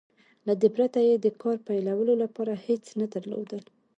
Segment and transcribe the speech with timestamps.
[0.47, 3.61] له دې پرته يې د کار پيلولو لپاره هېڅ نه درلودل.